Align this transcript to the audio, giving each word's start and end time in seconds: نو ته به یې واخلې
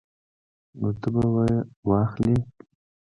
نو 0.79 0.87
ته 0.99 1.07
به 1.13 1.23
یې 1.47 1.57
واخلې 1.89 2.35